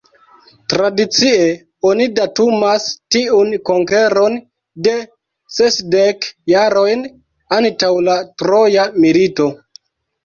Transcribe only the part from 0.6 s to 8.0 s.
Tradicie oni datumas tiun konkeron de sesdek jarojn antaŭ